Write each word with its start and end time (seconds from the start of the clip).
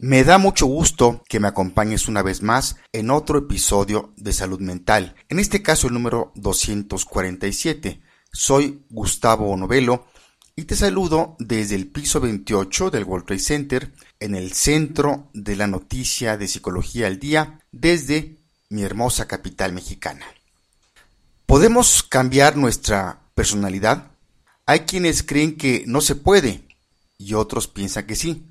Me 0.00 0.22
da 0.22 0.38
mucho 0.38 0.66
gusto 0.66 1.24
que 1.28 1.40
me 1.40 1.48
acompañes 1.48 2.06
una 2.06 2.22
vez 2.22 2.40
más 2.40 2.76
en 2.92 3.10
otro 3.10 3.36
episodio 3.36 4.12
de 4.16 4.32
Salud 4.32 4.60
Mental, 4.60 5.16
en 5.28 5.40
este 5.40 5.60
caso 5.60 5.88
el 5.88 5.94
número 5.94 6.30
247. 6.36 8.00
Soy 8.30 8.84
Gustavo 8.90 9.56
Novelo 9.56 10.06
y 10.54 10.66
te 10.66 10.76
saludo 10.76 11.34
desde 11.40 11.74
el 11.74 11.88
piso 11.88 12.20
28 12.20 12.90
del 12.90 13.02
World 13.02 13.26
Trade 13.26 13.40
Center, 13.40 13.92
en 14.20 14.36
el 14.36 14.52
centro 14.52 15.30
de 15.34 15.56
la 15.56 15.66
noticia 15.66 16.36
de 16.36 16.46
Psicología 16.46 17.08
al 17.08 17.18
Día, 17.18 17.58
desde 17.72 18.36
mi 18.68 18.84
hermosa 18.84 19.26
capital 19.26 19.72
mexicana. 19.72 20.26
¿Podemos 21.44 22.04
cambiar 22.04 22.56
nuestra 22.56 23.18
personalidad? 23.34 24.12
Hay 24.64 24.80
quienes 24.80 25.24
creen 25.24 25.56
que 25.56 25.82
no 25.88 26.00
se 26.00 26.14
puede 26.14 26.68
y 27.18 27.34
otros 27.34 27.66
piensan 27.66 28.06
que 28.06 28.14
sí. 28.14 28.44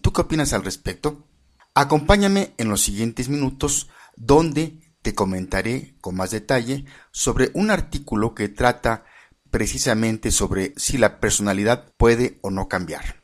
¿Tú 0.00 0.12
qué 0.12 0.22
opinas 0.22 0.52
al 0.52 0.64
respecto? 0.64 1.26
Acompáñame 1.74 2.54
en 2.58 2.68
los 2.68 2.82
siguientes 2.82 3.28
minutos 3.28 3.88
donde 4.16 4.78
te 5.02 5.14
comentaré 5.14 5.96
con 6.00 6.16
más 6.16 6.30
detalle 6.30 6.84
sobre 7.12 7.50
un 7.54 7.70
artículo 7.70 8.34
que 8.34 8.48
trata 8.48 9.04
precisamente 9.50 10.30
sobre 10.30 10.72
si 10.76 10.98
la 10.98 11.20
personalidad 11.20 11.92
puede 11.96 12.38
o 12.42 12.50
no 12.50 12.68
cambiar. 12.68 13.22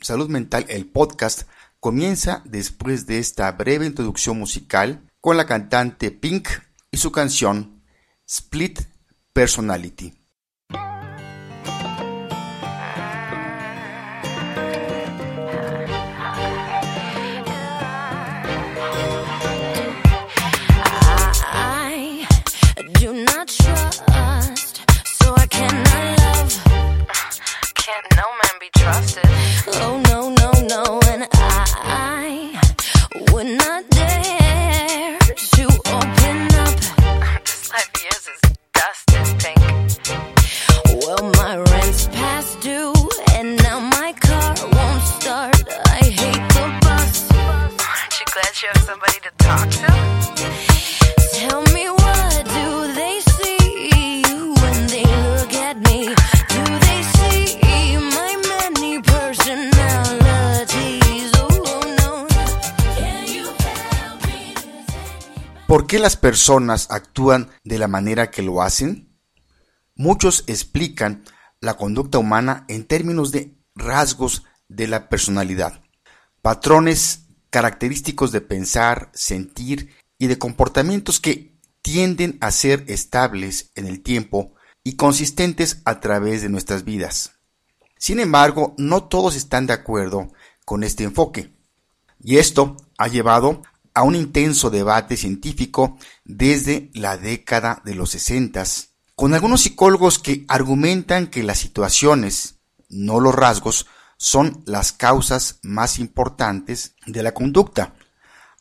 Salud 0.00 0.28
Mental, 0.28 0.66
el 0.68 0.86
podcast, 0.86 1.48
comienza 1.80 2.42
después 2.44 3.06
de 3.06 3.18
esta 3.18 3.50
breve 3.52 3.86
introducción 3.86 4.38
musical 4.38 5.08
con 5.20 5.36
la 5.36 5.46
cantante 5.46 6.10
Pink 6.10 6.48
y 6.90 6.96
su 6.96 7.12
canción 7.12 7.82
Split 8.26 8.80
Personality. 9.32 10.21
¿Por 65.66 65.86
qué 65.86 65.98
las 65.98 66.18
personas 66.18 66.90
actúan 66.90 67.50
de 67.64 67.78
la 67.78 67.88
manera 67.88 68.30
que 68.30 68.42
lo 68.42 68.60
hacen? 68.60 69.16
Muchos 69.94 70.44
explican 70.46 71.24
la 71.60 71.78
conducta 71.78 72.18
humana 72.18 72.66
en 72.68 72.84
términos 72.86 73.32
de 73.32 73.56
rasgos 73.74 74.44
de 74.68 74.88
la 74.88 75.08
personalidad, 75.08 75.82
patrones 76.42 77.21
característicos 77.52 78.32
de 78.32 78.40
pensar, 78.40 79.10
sentir 79.12 79.90
y 80.16 80.26
de 80.26 80.38
comportamientos 80.38 81.20
que 81.20 81.60
tienden 81.82 82.38
a 82.40 82.50
ser 82.50 82.84
estables 82.88 83.70
en 83.74 83.86
el 83.86 84.02
tiempo 84.02 84.54
y 84.82 84.96
consistentes 84.96 85.82
a 85.84 86.00
través 86.00 86.40
de 86.40 86.48
nuestras 86.48 86.84
vidas. 86.84 87.32
Sin 87.98 88.20
embargo, 88.20 88.74
no 88.78 89.04
todos 89.04 89.36
están 89.36 89.66
de 89.66 89.74
acuerdo 89.74 90.32
con 90.64 90.82
este 90.82 91.04
enfoque, 91.04 91.52
y 92.18 92.38
esto 92.38 92.76
ha 92.96 93.08
llevado 93.08 93.60
a 93.92 94.02
un 94.02 94.16
intenso 94.16 94.70
debate 94.70 95.18
científico 95.18 95.98
desde 96.24 96.90
la 96.94 97.18
década 97.18 97.82
de 97.84 97.94
los 97.94 98.10
60, 98.10 98.64
con 99.14 99.34
algunos 99.34 99.60
psicólogos 99.60 100.18
que 100.18 100.46
argumentan 100.48 101.26
que 101.26 101.42
las 101.42 101.58
situaciones, 101.58 102.60
no 102.88 103.20
los 103.20 103.34
rasgos, 103.34 103.86
son 104.22 104.62
las 104.66 104.92
causas 104.92 105.58
más 105.64 105.98
importantes 105.98 106.94
de 107.06 107.24
la 107.24 107.34
conducta. 107.34 107.96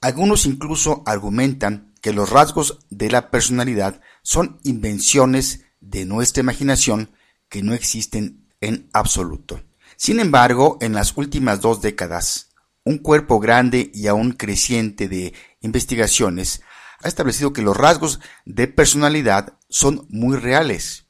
Algunos 0.01 0.47
incluso 0.47 1.03
argumentan 1.05 1.93
que 2.01 2.13
los 2.13 2.31
rasgos 2.31 2.79
de 2.89 3.11
la 3.11 3.29
personalidad 3.29 4.01
son 4.23 4.59
invenciones 4.63 5.65
de 5.79 6.05
nuestra 6.05 6.41
imaginación 6.41 7.11
que 7.47 7.61
no 7.61 7.75
existen 7.75 8.49
en 8.59 8.89
absoluto. 8.91 9.61
Sin 9.97 10.19
embargo, 10.19 10.79
en 10.81 10.93
las 10.93 11.15
últimas 11.15 11.61
dos 11.61 11.79
décadas, 11.79 12.49
un 12.83 12.97
cuerpo 12.97 13.39
grande 13.39 13.91
y 13.93 14.07
aún 14.07 14.31
creciente 14.31 15.07
de 15.07 15.35
investigaciones 15.59 16.63
ha 17.03 17.07
establecido 17.07 17.53
que 17.53 17.61
los 17.61 17.77
rasgos 17.77 18.19
de 18.45 18.67
personalidad 18.67 19.59
son 19.69 20.07
muy 20.09 20.37
reales. 20.37 21.05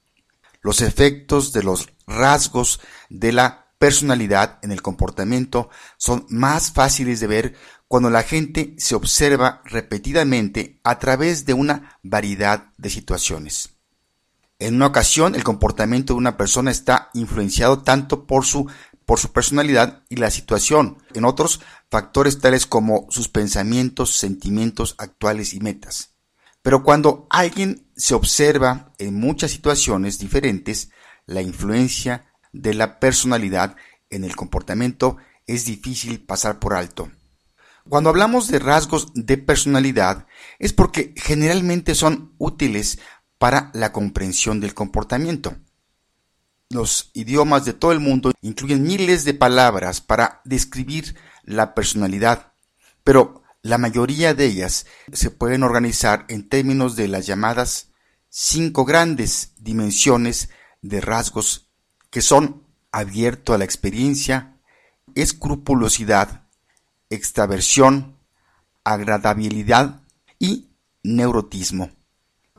Los 0.62 0.82
efectos 0.82 1.54
de 1.54 1.64
los 1.64 1.88
rasgos 2.06 2.82
de 3.10 3.32
la 3.32 3.61
personalidad 3.81 4.59
en 4.62 4.72
el 4.72 4.84
comportamiento 4.84 5.72
son 5.97 6.28
más 6.30 6.72
fáciles 6.72 7.19
de 7.19 7.25
ver 7.25 7.56
cuando 7.88 8.12
la 8.12 8.22
gente 8.22 8.75
se 8.78 8.94
observa 8.94 9.64
repetidamente 9.66 10.80
a 10.84 11.00
través 11.00 11.47
de 11.47 11.56
una 11.56 11.97
variedad 12.03 12.72
de 12.78 12.91
situaciones. 12.91 13.70
En 14.59 14.75
una 14.75 14.86
ocasión, 14.86 15.34
el 15.34 15.44
comportamiento 15.44 16.14
de 16.14 16.20
una 16.20 16.38
persona 16.38 16.70
está 16.70 17.09
influenciado 17.16 17.80
tanto 17.80 18.28
por 18.28 18.46
su 18.46 18.70
por 19.08 19.20
su 19.20 19.31
personalidad 19.31 20.03
y 20.09 20.18
la 20.18 20.30
situación, 20.30 21.00
en 21.16 21.25
otros 21.25 21.59
factores 21.90 22.40
tales 22.40 22.68
como 22.68 23.08
sus 23.09 23.30
pensamientos, 23.30 24.16
sentimientos 24.16 24.94
actuales 25.00 25.56
y 25.56 25.59
metas. 25.59 26.14
Pero 26.62 26.84
cuando 26.84 27.25
alguien 27.31 27.88
se 27.96 28.14
observa 28.14 28.94
en 29.00 29.20
muchas 29.20 29.50
situaciones 29.52 30.20
diferentes, 30.20 30.91
la 31.25 31.41
influencia 31.41 32.31
de 32.54 32.74
la 32.74 33.00
personalidad 33.00 33.76
en 34.10 34.24
el 34.24 34.36
comportamiento 34.36 35.18
es 35.48 35.66
difícil 35.66 36.24
pasar 36.24 36.60
por 36.60 36.74
alto. 36.74 37.12
Cuando 37.90 38.10
hablamos 38.10 38.48
de 38.48 38.60
rasgos 38.60 39.12
de 39.16 39.38
personalidad 39.38 40.28
es 40.60 40.74
porque 40.74 41.14
generalmente 41.18 41.96
son 41.96 42.34
útiles 42.38 43.00
para 43.38 43.72
la 43.74 43.92
comprensión 43.92 44.60
del 44.60 44.74
comportamiento. 44.74 45.56
Los 46.70 47.10
idiomas 47.14 47.66
de 47.66 47.74
todo 47.74 47.92
el 47.92 48.00
mundo 48.00 48.32
incluyen 48.42 48.84
miles 48.84 49.26
de 49.26 49.34
palabras 49.34 50.00
para 50.00 50.42
describir 50.46 51.18
la 51.44 51.74
personalidad, 51.74 52.54
pero 53.04 53.42
la 53.64 53.78
mayoría 53.78 54.34
de 54.34 54.46
ellas 54.46 54.86
se 55.12 55.32
pueden 55.32 55.64
organizar 55.64 56.26
en 56.30 56.48
términos 56.48 56.96
de 56.96 57.08
las 57.08 57.26
llamadas 57.26 57.92
cinco 58.30 58.86
grandes 58.86 59.54
dimensiones 59.58 60.50
de 60.82 61.02
rasgos 61.02 61.71
que 62.12 62.22
son 62.22 62.64
abierto 62.92 63.54
a 63.54 63.58
la 63.58 63.64
experiencia, 63.64 64.58
escrupulosidad, 65.16 66.44
extraversión, 67.10 68.18
agradabilidad 68.84 70.02
y 70.38 70.70
neurotismo. 71.04 71.90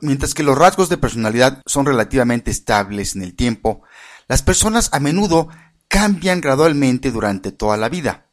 Mientras 0.01 0.33
que 0.33 0.43
los 0.43 0.57
rasgos 0.57 0.89
de 0.89 0.97
personalidad 0.97 1.61
son 1.65 1.85
relativamente 1.85 2.51
estables 2.51 3.15
en 3.15 3.21
el 3.21 3.35
tiempo, 3.35 3.83
las 4.27 4.41
personas 4.41 4.89
a 4.91 4.99
menudo 4.99 5.47
cambian 5.87 6.41
gradualmente 6.41 7.11
durante 7.11 7.51
toda 7.51 7.77
la 7.77 7.87
vida. 7.87 8.27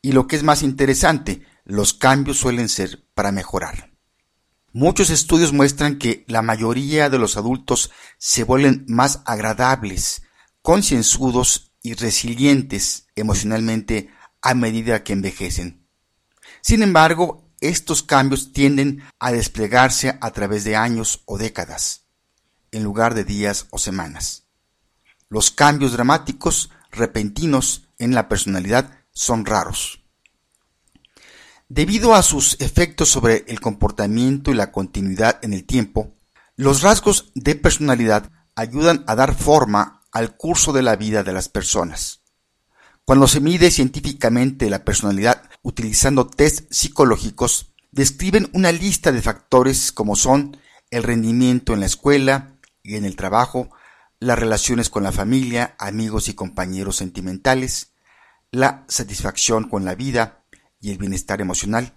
Y 0.00 0.12
lo 0.12 0.26
que 0.26 0.36
es 0.36 0.42
más 0.42 0.62
interesante, 0.62 1.46
los 1.64 1.92
cambios 1.92 2.38
suelen 2.38 2.68
ser 2.68 3.04
para 3.14 3.30
mejorar. 3.30 3.92
Muchos 4.72 5.10
estudios 5.10 5.52
muestran 5.52 5.98
que 5.98 6.24
la 6.26 6.40
mayoría 6.40 7.10
de 7.10 7.18
los 7.18 7.36
adultos 7.36 7.90
se 8.18 8.42
vuelven 8.42 8.84
más 8.88 9.20
agradables, 9.26 10.22
concienzudos 10.62 11.72
y 11.82 11.94
resilientes 11.94 13.08
emocionalmente 13.16 14.10
a 14.40 14.54
medida 14.54 15.02
que 15.02 15.12
envejecen. 15.12 15.86
Sin 16.60 16.82
embargo, 16.82 17.50
estos 17.60 18.02
cambios 18.02 18.52
tienden 18.52 19.02
a 19.18 19.32
desplegarse 19.32 20.18
a 20.20 20.30
través 20.30 20.64
de 20.64 20.76
años 20.76 21.22
o 21.26 21.38
décadas, 21.38 22.06
en 22.70 22.82
lugar 22.84 23.14
de 23.14 23.24
días 23.24 23.66
o 23.70 23.78
semanas. 23.78 24.44
Los 25.28 25.50
cambios 25.50 25.92
dramáticos, 25.92 26.70
repentinos 26.90 27.88
en 27.98 28.14
la 28.14 28.28
personalidad 28.28 28.98
son 29.12 29.44
raros. 29.46 30.04
Debido 31.68 32.14
a 32.14 32.22
sus 32.22 32.60
efectos 32.60 33.08
sobre 33.08 33.44
el 33.48 33.60
comportamiento 33.60 34.50
y 34.50 34.54
la 34.54 34.70
continuidad 34.72 35.38
en 35.42 35.54
el 35.54 35.64
tiempo, 35.64 36.14
los 36.54 36.82
rasgos 36.82 37.32
de 37.34 37.54
personalidad 37.54 38.30
ayudan 38.54 39.04
a 39.06 39.14
dar 39.14 39.34
forma 39.34 40.01
al 40.12 40.36
curso 40.36 40.72
de 40.72 40.82
la 40.82 40.96
vida 40.96 41.22
de 41.24 41.32
las 41.32 41.48
personas. 41.48 42.22
Cuando 43.04 43.26
se 43.26 43.40
mide 43.40 43.70
científicamente 43.70 44.70
la 44.70 44.84
personalidad 44.84 45.42
utilizando 45.62 46.28
test 46.28 46.72
psicológicos, 46.72 47.72
describen 47.90 48.48
una 48.52 48.70
lista 48.70 49.10
de 49.10 49.22
factores 49.22 49.90
como 49.90 50.14
son 50.14 50.56
el 50.90 51.02
rendimiento 51.02 51.74
en 51.74 51.80
la 51.80 51.86
escuela 51.86 52.58
y 52.82 52.96
en 52.96 53.04
el 53.04 53.16
trabajo, 53.16 53.70
las 54.20 54.38
relaciones 54.38 54.88
con 54.88 55.02
la 55.02 55.10
familia, 55.10 55.74
amigos 55.78 56.28
y 56.28 56.34
compañeros 56.34 56.96
sentimentales, 56.96 57.92
la 58.52 58.84
satisfacción 58.86 59.68
con 59.68 59.84
la 59.84 59.94
vida 59.94 60.44
y 60.80 60.90
el 60.90 60.98
bienestar 60.98 61.40
emocional, 61.40 61.94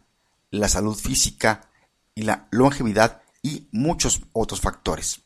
la 0.49 0.69
salud 0.69 0.95
física 0.95 1.69
y 2.15 2.23
la 2.23 2.47
longevidad 2.49 3.21
y 3.43 3.67
muchos 3.71 4.21
otros 4.31 4.61
factores. 4.61 5.21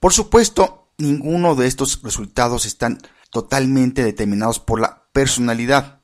Por 0.00 0.12
supuesto, 0.12 0.81
ninguno 1.02 1.54
de 1.54 1.66
estos 1.66 2.00
resultados 2.02 2.64
están 2.64 2.98
totalmente 3.30 4.02
determinados 4.02 4.60
por 4.60 4.80
la 4.80 5.08
personalidad. 5.12 6.00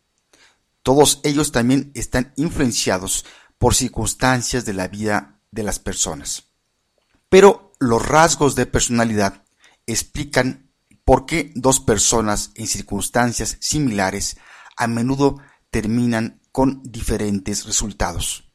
Todos 0.83 1.21
ellos 1.23 1.53
también 1.53 1.93
están 1.95 2.33
influenciados 2.37 3.25
por 3.59 3.75
circunstancias 3.75 4.65
de 4.65 4.75
la 4.75 4.89
vida 4.89 5.41
de 5.51 5.63
las 5.63 5.79
personas. 5.79 6.45
Pero 7.29 7.73
los 7.79 8.07
rasgos 8.07 8.55
de 8.55 8.67
personalidad 8.67 9.45
explican 9.87 10.71
por 11.05 11.25
qué 11.25 11.53
dos 11.55 11.81
personas 11.81 12.51
en 12.55 12.67
circunstancias 12.67 13.57
similares 13.61 14.37
a 14.77 14.87
menudo 14.87 15.39
terminan 15.71 16.41
con 16.53 16.83
diferentes 16.83 17.65
resultados. 17.67 18.51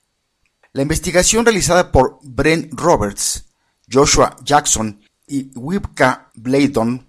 La 0.74 0.82
investigación 0.82 1.46
realizada 1.46 1.92
por 1.92 2.20
Brent 2.24 2.74
Roberts, 2.74 3.46
Joshua 3.92 4.36
Jackson 4.44 5.02
y 5.28 5.52
Wibka 5.56 6.32
Bladon 6.36 7.08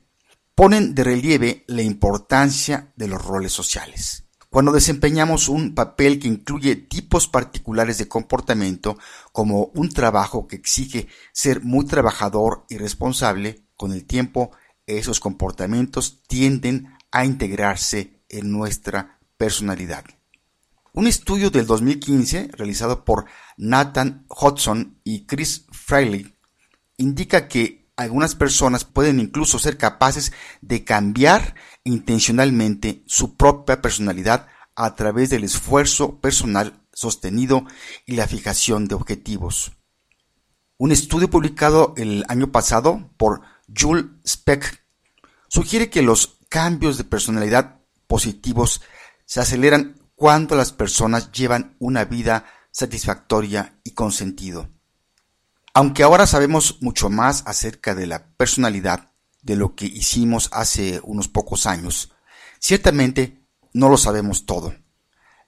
ponen 0.54 0.94
de 0.94 1.04
relieve 1.04 1.64
la 1.66 1.82
importancia 1.82 2.92
de 2.96 3.08
los 3.08 3.24
roles 3.24 3.52
sociales. 3.52 4.24
Cuando 4.50 4.70
desempeñamos 4.70 5.48
un 5.48 5.74
papel 5.74 6.20
que 6.20 6.28
incluye 6.28 6.76
tipos 6.76 7.26
particulares 7.26 7.98
de 7.98 8.06
comportamiento, 8.06 8.96
como 9.32 9.72
un 9.74 9.88
trabajo 9.88 10.46
que 10.46 10.54
exige 10.54 11.08
ser 11.32 11.62
muy 11.62 11.86
trabajador 11.86 12.64
y 12.68 12.78
responsable, 12.78 13.64
con 13.76 13.90
el 13.90 14.04
tiempo 14.04 14.52
esos 14.86 15.18
comportamientos 15.18 16.22
tienden 16.28 16.94
a 17.10 17.24
integrarse 17.24 18.20
en 18.28 18.52
nuestra 18.52 19.18
personalidad. 19.36 20.04
Un 20.92 21.08
estudio 21.08 21.50
del 21.50 21.66
2015 21.66 22.50
realizado 22.52 23.04
por 23.04 23.24
Nathan 23.56 24.24
Hodgson 24.28 25.00
y 25.02 25.26
Chris 25.26 25.66
Fraley 25.72 26.36
indica 26.96 27.48
que 27.48 27.83
algunas 27.96 28.34
personas 28.34 28.84
pueden 28.84 29.20
incluso 29.20 29.58
ser 29.58 29.78
capaces 29.78 30.32
de 30.60 30.84
cambiar 30.84 31.54
intencionalmente 31.84 33.02
su 33.06 33.36
propia 33.36 33.80
personalidad 33.80 34.48
a 34.74 34.94
través 34.94 35.30
del 35.30 35.44
esfuerzo 35.44 36.20
personal 36.20 36.80
sostenido 36.92 37.64
y 38.06 38.16
la 38.16 38.26
fijación 38.26 38.86
de 38.88 38.94
objetivos. 38.94 39.72
Un 40.76 40.90
estudio 40.90 41.30
publicado 41.30 41.94
el 41.96 42.24
año 42.28 42.50
pasado 42.50 43.10
por 43.16 43.42
Jules 43.74 44.06
Speck 44.26 44.84
sugiere 45.48 45.88
que 45.88 46.02
los 46.02 46.38
cambios 46.48 46.98
de 46.98 47.04
personalidad 47.04 47.80
positivos 48.08 48.82
se 49.24 49.40
aceleran 49.40 50.00
cuando 50.16 50.56
las 50.56 50.72
personas 50.72 51.30
llevan 51.32 51.76
una 51.78 52.04
vida 52.04 52.46
satisfactoria 52.70 53.78
y 53.84 53.92
con 53.92 54.10
sentido. 54.10 54.68
Aunque 55.76 56.04
ahora 56.04 56.28
sabemos 56.28 56.78
mucho 56.82 57.10
más 57.10 57.42
acerca 57.46 57.96
de 57.96 58.06
la 58.06 58.28
personalidad 58.36 59.10
de 59.42 59.56
lo 59.56 59.74
que 59.74 59.86
hicimos 59.86 60.48
hace 60.52 61.00
unos 61.02 61.26
pocos 61.26 61.66
años, 61.66 62.12
ciertamente 62.60 63.44
no 63.72 63.88
lo 63.88 63.96
sabemos 63.96 64.46
todo. 64.46 64.76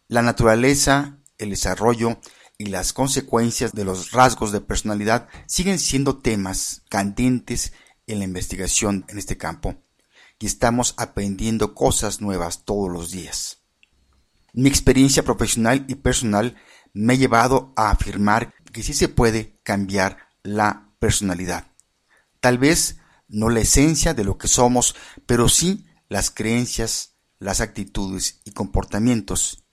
La 0.08 0.23
naturaleza, 0.23 1.20
el 1.38 1.50
desarrollo 1.50 2.20
y 2.58 2.67
las 2.67 2.93
consecuencias 2.93 3.73
de 3.73 3.84
los 3.84 4.11
rasgos 4.11 4.50
de 4.50 4.61
personalidad 4.61 5.28
siguen 5.46 5.78
siendo 5.78 6.19
temas 6.19 6.82
candentes 6.88 7.73
en 8.08 8.19
la 8.19 8.25
investigación 8.25 9.05
en 9.08 9.19
este 9.19 9.37
campo 9.37 9.76
y 10.40 10.46
estamos 10.46 10.94
aprendiendo 10.96 11.73
cosas 11.73 12.20
nuevas 12.20 12.64
todos 12.64 12.90
los 12.90 13.12
días. 13.12 13.62
Mi 14.52 14.69
experiencia 14.69 15.23
profesional 15.23 15.84
y 15.87 15.94
personal 15.94 16.56
me 16.94 17.12
ha 17.12 17.17
llevado 17.17 17.73
a 17.76 17.90
afirmar 17.90 18.55
que 18.76 18.82
sí 18.82 18.93
se 18.93 19.08
puede 19.08 19.58
cambiar 19.62 20.19
la 20.43 20.90
personalidad. 20.99 21.73
Tal 22.40 22.58
vez 22.58 22.99
no 23.26 23.49
la 23.49 23.61
esencia 23.61 24.12
de 24.12 24.23
lo 24.23 24.37
que 24.37 24.49
somos, 24.49 24.94
pero 25.25 25.49
sí 25.49 25.87
las 26.11 26.31
creencias, 26.31 27.14
las 27.38 27.62
actitudes 27.62 28.43
y 28.44 28.50
comportamientos. 28.50 29.64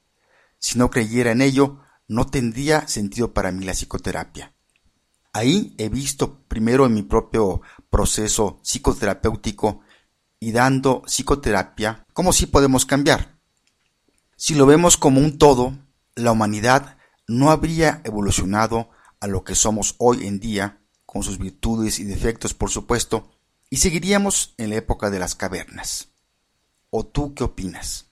Si 0.57 0.79
no 0.79 0.89
creyera 0.89 1.31
en 1.31 1.41
ello, 1.41 1.81
no 2.07 2.27
tendría 2.27 2.87
sentido 2.87 3.33
para 3.33 3.51
mí 3.51 3.65
la 3.65 3.73
psicoterapia. 3.73 4.55
Ahí 5.33 5.75
he 5.77 5.89
visto 5.89 6.39
primero 6.47 6.85
en 6.85 6.93
mi 6.93 7.03
propio 7.03 7.61
proceso 7.89 8.61
psicoterapéutico 8.63 9.81
y 10.39 10.53
dando 10.53 11.01
psicoterapia 11.01 12.05
cómo 12.13 12.31
sí 12.31 12.45
podemos 12.45 12.85
cambiar. 12.85 13.37
Si 14.37 14.55
lo 14.55 14.65
vemos 14.65 14.95
como 14.95 15.19
un 15.19 15.37
todo, 15.37 15.77
la 16.15 16.31
humanidad 16.31 16.95
no 17.27 17.51
habría 17.51 18.01
evolucionado 18.03 18.89
a 19.19 19.27
lo 19.27 19.43
que 19.43 19.55
somos 19.55 19.95
hoy 19.97 20.27
en 20.27 20.39
día, 20.39 20.81
con 21.05 21.23
sus 21.23 21.37
virtudes 21.37 21.99
y 21.99 22.03
defectos 22.03 22.53
por 22.53 22.69
supuesto, 22.69 23.31
y 23.69 23.77
seguiríamos 23.77 24.53
en 24.57 24.69
la 24.69 24.75
época 24.75 25.09
de 25.09 25.19
las 25.19 25.35
cavernas. 25.35 26.09
¿O 26.89 27.05
tú 27.05 27.33
qué 27.33 27.43
opinas? 27.43 28.11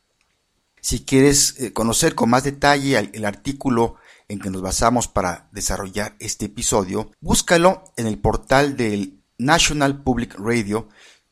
Si 0.82 1.06
quieres 1.06 1.60
eh, 1.60 1.74
conocer 1.74 2.16
con 2.16 2.30
más 2.30 2.44
detalle 2.44 2.98
el 3.14 3.26
artículo 3.26 3.98
en 4.28 4.40
que 4.40 4.50
nos 4.50 4.62
basamos 4.62 5.08
para 5.08 5.50
desarrollar 5.52 6.16
este 6.20 6.46
episodio, 6.46 7.12
búscalo 7.20 7.84
en 7.98 8.08
el 8.08 8.18
portal 8.18 8.78
del 8.78 9.22
National 9.38 10.02
Public 10.04 10.36
Radio, 10.40 10.88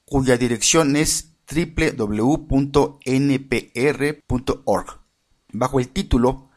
cuya 0.06 0.38
dirección 0.38 0.96
es 0.98 1.30
www.npr.org, 1.50 2.50
bajo 5.54 5.80
el 5.80 5.90
título 5.90 6.49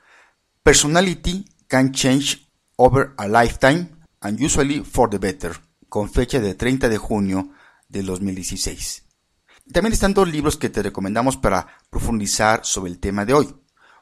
Personality 0.62 1.44
Can 1.66 1.90
Change 1.90 2.46
Over 2.76 3.14
a 3.16 3.26
Lifetime 3.26 3.88
and 4.20 4.40
Usually 4.40 4.84
for 4.84 5.10
the 5.10 5.18
Better, 5.18 5.56
con 5.88 6.08
fecha 6.08 6.38
de 6.38 6.54
30 6.54 6.88
de 6.88 6.98
junio 6.98 7.50
de 7.88 8.02
2016. 8.02 9.04
También 9.72 9.92
están 9.92 10.14
dos 10.14 10.30
libros 10.30 10.56
que 10.56 10.68
te 10.68 10.80
recomendamos 10.80 11.36
para 11.36 11.66
profundizar 11.90 12.64
sobre 12.64 12.92
el 12.92 13.00
tema 13.00 13.24
de 13.24 13.34
hoy. 13.34 13.52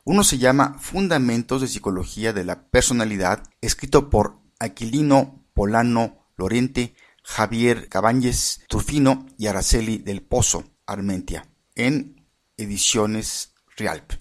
Uno 0.04 0.22
se 0.22 0.36
llama 0.36 0.76
Fundamentos 0.78 1.62
de 1.62 1.68
Psicología 1.68 2.34
de 2.34 2.44
la 2.44 2.66
Personalidad, 2.68 3.42
escrito 3.62 4.10
por 4.10 4.38
Aquilino 4.58 5.42
Polano 5.54 6.26
Lorente, 6.36 6.94
Javier 7.24 7.88
Cabañez 7.88 8.60
Trufino 8.68 9.26
y 9.38 9.46
Araceli 9.46 9.96
del 9.96 10.20
Pozo, 10.20 10.64
Armentia, 10.84 11.48
en 11.74 12.26
ediciones 12.58 13.54
Rialp. 13.78 14.12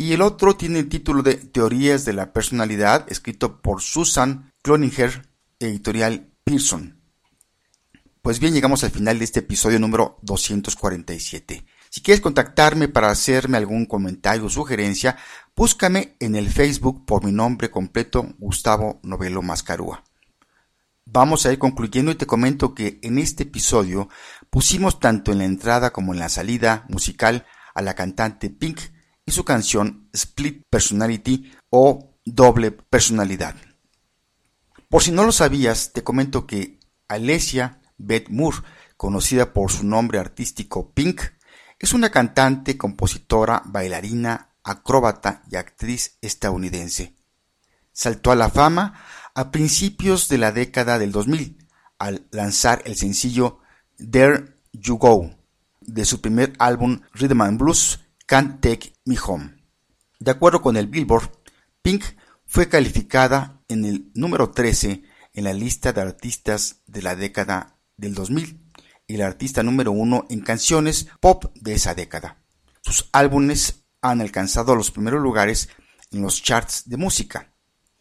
Y 0.00 0.12
el 0.12 0.22
otro 0.22 0.54
tiene 0.54 0.78
el 0.78 0.88
título 0.88 1.24
de 1.24 1.34
Teorías 1.34 2.04
de 2.04 2.12
la 2.12 2.32
Personalidad, 2.32 3.04
escrito 3.10 3.60
por 3.60 3.82
Susan 3.82 4.52
Cloninger, 4.62 5.28
editorial 5.58 6.30
Pearson. 6.44 7.02
Pues 8.22 8.38
bien, 8.38 8.54
llegamos 8.54 8.84
al 8.84 8.92
final 8.92 9.18
de 9.18 9.24
este 9.24 9.40
episodio 9.40 9.80
número 9.80 10.20
247. 10.22 11.66
Si 11.90 12.00
quieres 12.00 12.20
contactarme 12.20 12.86
para 12.86 13.10
hacerme 13.10 13.56
algún 13.56 13.86
comentario 13.86 14.44
o 14.44 14.50
sugerencia, 14.50 15.16
búscame 15.56 16.14
en 16.20 16.36
el 16.36 16.48
Facebook 16.48 17.04
por 17.04 17.24
mi 17.24 17.32
nombre 17.32 17.68
completo, 17.68 18.36
Gustavo 18.38 19.00
Novelo 19.02 19.42
Mascarúa. 19.42 20.04
Vamos 21.06 21.44
a 21.44 21.52
ir 21.52 21.58
concluyendo 21.58 22.12
y 22.12 22.14
te 22.14 22.26
comento 22.26 22.72
que 22.72 23.00
en 23.02 23.18
este 23.18 23.42
episodio 23.42 24.08
pusimos 24.48 25.00
tanto 25.00 25.32
en 25.32 25.38
la 25.38 25.44
entrada 25.44 25.90
como 25.90 26.12
en 26.12 26.20
la 26.20 26.28
salida 26.28 26.86
musical 26.88 27.46
a 27.74 27.82
la 27.82 27.96
cantante 27.96 28.48
Pink 28.48 28.78
y 29.28 29.30
su 29.30 29.44
canción 29.44 30.08
Split 30.14 30.64
Personality 30.70 31.52
o 31.68 32.14
Doble 32.24 32.70
Personalidad. 32.70 33.54
Por 34.88 35.02
si 35.02 35.12
no 35.12 35.22
lo 35.24 35.32
sabías, 35.32 35.92
te 35.92 36.02
comento 36.02 36.46
que 36.46 36.80
Alessia 37.08 37.82
Beth 37.98 38.30
Moore, 38.30 38.58
conocida 38.96 39.52
por 39.52 39.70
su 39.70 39.84
nombre 39.84 40.18
artístico 40.18 40.92
Pink, 40.94 41.20
es 41.78 41.92
una 41.92 42.10
cantante, 42.10 42.78
compositora, 42.78 43.62
bailarina, 43.66 44.54
acróbata 44.64 45.42
y 45.50 45.56
actriz 45.56 46.16
estadounidense. 46.22 47.14
Saltó 47.92 48.32
a 48.32 48.36
la 48.36 48.48
fama 48.48 48.98
a 49.34 49.50
principios 49.50 50.30
de 50.30 50.38
la 50.38 50.52
década 50.52 50.98
del 50.98 51.12
2000 51.12 51.68
al 51.98 52.26
lanzar 52.30 52.80
el 52.86 52.96
sencillo 52.96 53.58
There 53.98 54.54
You 54.72 54.96
Go 54.96 55.36
de 55.82 56.06
su 56.06 56.22
primer 56.22 56.54
álbum 56.58 57.02
Rhythm 57.12 57.42
and 57.42 57.58
Blues 57.58 58.00
Can't 58.28 58.60
Take 58.60 58.92
Me 59.06 59.16
Home. 59.26 59.56
De 60.20 60.30
acuerdo 60.30 60.60
con 60.60 60.76
el 60.76 60.86
Billboard, 60.86 61.30
Pink 61.80 62.04
fue 62.44 62.68
calificada 62.68 63.62
en 63.68 63.86
el 63.86 64.10
número 64.12 64.50
13 64.50 65.02
en 65.32 65.44
la 65.44 65.54
lista 65.54 65.94
de 65.94 66.02
artistas 66.02 66.82
de 66.86 67.00
la 67.00 67.16
década 67.16 67.78
del 67.96 68.14
2000 68.14 68.60
y 69.06 69.16
la 69.16 69.28
artista 69.28 69.62
número 69.62 69.92
uno 69.92 70.26
en 70.28 70.40
canciones 70.40 71.08
pop 71.20 71.46
de 71.54 71.72
esa 71.72 71.94
década. 71.94 72.36
Sus 72.82 73.08
álbumes 73.12 73.86
han 74.02 74.20
alcanzado 74.20 74.76
los 74.76 74.90
primeros 74.90 75.22
lugares 75.22 75.70
en 76.10 76.20
los 76.20 76.42
charts 76.42 76.82
de 76.86 76.98
música. 76.98 77.54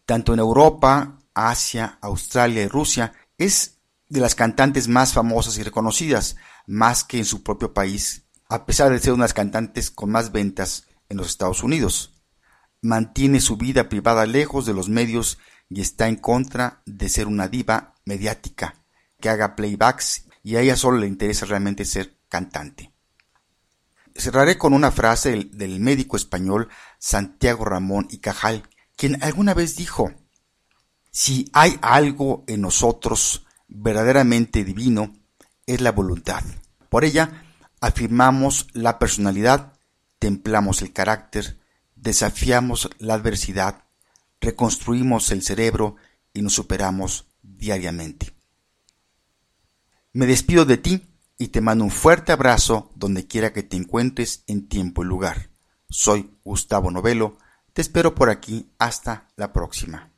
Tanto 0.06 0.34
en 0.34 0.40
Europa, 0.40 1.20
Asia, 1.34 2.00
Australia 2.02 2.64
y 2.64 2.68
Rusia, 2.68 3.14
es 3.38 3.78
de 4.10 4.20
las 4.20 4.36
cantantes 4.36 4.90
más 4.90 5.14
famosas 5.14 5.58
y 5.58 5.64
reconocidas, 5.64 6.36
más 6.66 7.06
que 7.06 7.18
en 7.18 7.26
su 7.26 7.44
propio 7.44 7.74
país, 7.74 8.27
a 8.50 8.66
pesar 8.66 8.92
de 8.92 9.00
ser 9.00 9.14
una 9.14 9.24
de 9.24 9.30
las 9.30 9.34
cantantes 9.34 9.92
con 9.92 10.12
más 10.12 10.32
ventas 10.32 10.88
en 11.10 11.18
los 11.18 11.28
Estados 11.28 11.64
Unidos. 11.64 12.14
Mantiene 12.82 13.42
su 13.42 13.58
vida 13.58 13.90
privada 13.90 14.26
lejos 14.26 14.66
de 14.66 14.74
los 14.74 14.90
medios 14.90 15.38
y 15.70 15.82
está 15.82 16.08
en 16.08 16.16
contra 16.16 16.82
de 16.86 17.10
ser 17.10 17.28
una 17.28 17.48
diva 17.48 17.96
mediática 18.06 18.76
que 19.20 19.30
haga 19.30 19.56
playbacks 19.56 20.26
y 20.44 20.56
a 20.56 20.62
ella 20.62 20.76
solo 20.76 20.98
le 20.98 21.08
interesa 21.08 21.46
realmente 21.46 21.86
ser 21.86 22.18
cantante. 22.30 22.94
Cerraré 24.16 24.58
con 24.58 24.74
una 24.74 24.92
frase 24.92 25.50
del, 25.52 25.80
médico 25.80 26.18
español 26.18 26.70
Santiago 26.98 27.66
Ramón 27.66 28.08
y 28.10 28.20
Cajal, 28.20 28.64
quien 28.96 29.22
alguna 29.24 29.54
vez 29.54 29.76
dijo, 29.76 30.12
si 31.12 31.50
hay 31.54 31.78
algo 31.82 32.44
en 32.48 32.62
nosotros 32.62 33.46
verdaderamente 33.68 34.64
divino, 34.64 35.14
es 35.66 35.82
la 35.82 35.92
voluntad. 35.92 36.44
Por 36.90 37.04
ella 37.04 37.44
afirmamos 37.88 38.68
la 38.74 39.00
personalidad, 39.00 39.74
templamos 40.20 40.82
el 40.82 40.94
carácter, 40.94 41.60
desafiamos 41.96 42.90
la 43.00 43.14
adversidad, 43.14 43.86
reconstruimos 44.42 45.32
el 45.32 45.42
cerebro 45.42 45.96
y 46.34 46.42
nos 46.42 46.54
superamos 46.54 47.28
diariamente. 47.42 48.34
Me 50.14 50.26
despido 50.26 50.66
de 50.66 50.78
ti 50.78 51.08
y 51.38 51.50
te 51.50 51.62
mando 51.62 51.84
un 51.84 51.92
fuerte 51.92 52.32
abrazo 52.32 52.92
donde 52.96 53.28
quiera 53.28 53.54
que 53.54 53.64
te 53.64 53.78
encuentres 53.78 54.44
en 54.48 54.68
tiempo 54.68 55.04
y 55.04 55.08
lugar. 55.08 55.50
Soy 55.90 56.32
Gustavo 56.44 56.92
Novelo, 56.92 57.38
te 57.74 57.82
espero 57.82 58.16
por 58.16 58.30
aquí 58.30 58.70
hasta 58.80 59.28
la 59.36 59.54
próxima. 59.54 60.12